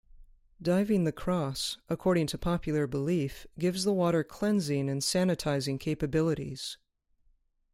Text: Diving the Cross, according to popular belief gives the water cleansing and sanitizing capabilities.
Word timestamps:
Diving 0.59 1.03
the 1.03 1.11
Cross, 1.11 1.77
according 1.87 2.25
to 2.25 2.37
popular 2.39 2.87
belief 2.87 3.45
gives 3.59 3.83
the 3.83 3.93
water 3.93 4.23
cleansing 4.23 4.89
and 4.89 4.99
sanitizing 4.99 5.79
capabilities. 5.79 6.77